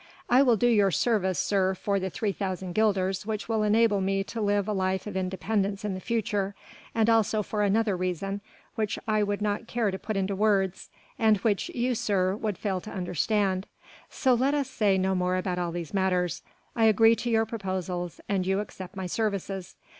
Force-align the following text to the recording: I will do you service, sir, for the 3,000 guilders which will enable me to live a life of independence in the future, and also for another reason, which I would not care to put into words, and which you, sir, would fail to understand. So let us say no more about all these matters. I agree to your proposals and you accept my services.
I 0.31 0.41
will 0.41 0.57
do 0.57 0.65
you 0.65 0.89
service, 0.89 1.37
sir, 1.37 1.75
for 1.75 1.99
the 1.99 2.09
3,000 2.09 2.73
guilders 2.73 3.23
which 3.27 3.47
will 3.47 3.61
enable 3.61 4.01
me 4.01 4.23
to 4.23 4.41
live 4.41 4.67
a 4.67 4.73
life 4.73 5.05
of 5.05 5.15
independence 5.15 5.85
in 5.85 5.93
the 5.93 5.99
future, 5.99 6.55
and 6.95 7.07
also 7.07 7.43
for 7.43 7.61
another 7.61 7.95
reason, 7.95 8.41
which 8.73 8.97
I 9.07 9.21
would 9.21 9.43
not 9.43 9.67
care 9.67 9.91
to 9.91 9.99
put 9.99 10.17
into 10.17 10.35
words, 10.35 10.89
and 11.19 11.37
which 11.37 11.69
you, 11.69 11.93
sir, 11.93 12.35
would 12.35 12.57
fail 12.57 12.81
to 12.81 12.89
understand. 12.89 13.67
So 14.09 14.33
let 14.33 14.55
us 14.55 14.67
say 14.71 14.97
no 14.97 15.13
more 15.13 15.37
about 15.37 15.59
all 15.59 15.71
these 15.71 15.93
matters. 15.93 16.41
I 16.75 16.85
agree 16.85 17.15
to 17.17 17.29
your 17.29 17.45
proposals 17.45 18.19
and 18.27 18.47
you 18.47 18.59
accept 18.59 18.95
my 18.95 19.05
services. 19.05 19.75